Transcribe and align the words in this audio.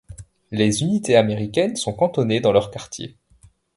Les 0.49 0.81
unités 0.81 1.15
américaines 1.15 1.75
sont 1.75 1.93
cantonnées 1.93 2.39
dans 2.39 2.51
leurs 2.51 2.71
quartiers. 2.71 3.19